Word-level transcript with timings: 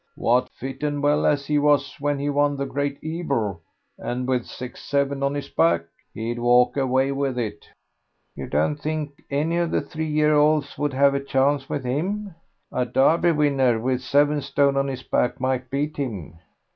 "What, 0.15 0.49
fit 0.49 0.81
and 0.81 1.03
well 1.03 1.27
as 1.27 1.45
he 1.45 1.59
was 1.59 1.97
when 1.99 2.17
he 2.17 2.27
won 2.27 2.57
the 2.57 2.65
Great 2.65 2.97
Ebor, 3.03 3.59
and 3.99 4.27
with 4.27 4.47
six 4.47 4.81
seven 4.81 5.21
on 5.21 5.35
his 5.35 5.47
back? 5.47 5.83
He'd 6.15 6.39
walk 6.39 6.75
away 6.75 7.11
with 7.11 7.37
it." 7.37 7.67
"You 8.35 8.47
don't 8.47 8.77
think 8.77 9.21
any 9.29 9.57
of 9.57 9.69
the 9.69 9.81
three 9.81 10.09
year 10.09 10.33
olds 10.33 10.75
would 10.75 10.93
have 10.93 11.13
a 11.13 11.19
chance 11.23 11.69
with 11.69 11.83
him? 11.83 12.33
A 12.71 12.83
Derby 12.83 13.29
winner 13.31 13.79
with 13.79 14.01
seven 14.01 14.41
stone 14.41 14.75
on 14.75 14.87
his 14.87 15.03
back 15.03 15.39
might 15.39 15.69
beat 15.69 15.97
him." 15.97 16.39